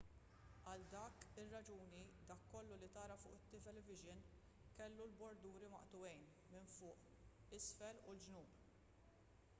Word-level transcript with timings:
għal 0.69 0.85
dik 1.17 1.25
ir-raġuni 1.41 1.99
dak 2.31 2.47
kollu 2.53 2.79
li 2.83 2.89
tara 2.95 3.17
fuq 3.25 3.37
it-tv 3.59 3.85
kellu 4.81 5.07
l-borduri 5.11 5.71
maqtugħin 5.77 6.27
minn 6.55 6.69
fuq 6.79 7.09
isfel 7.61 8.03
u 8.09 8.17
l-ġnub 8.19 8.61